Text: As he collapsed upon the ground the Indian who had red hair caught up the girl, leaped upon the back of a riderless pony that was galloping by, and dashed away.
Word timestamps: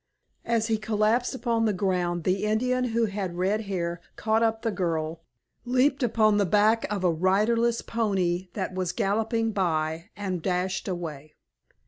As 0.45 0.65
he 0.65 0.79
collapsed 0.79 1.35
upon 1.35 1.65
the 1.65 1.73
ground 1.73 2.23
the 2.23 2.43
Indian 2.45 2.85
who 2.85 3.05
had 3.05 3.37
red 3.37 3.61
hair 3.69 4.01
caught 4.15 4.41
up 4.41 4.63
the 4.63 4.71
girl, 4.71 5.21
leaped 5.63 6.01
upon 6.01 6.37
the 6.37 6.45
back 6.47 6.91
of 6.91 7.03
a 7.03 7.11
riderless 7.13 7.83
pony 7.83 8.47
that 8.53 8.73
was 8.73 8.93
galloping 8.93 9.51
by, 9.51 10.09
and 10.17 10.41
dashed 10.41 10.87
away. 10.87 11.35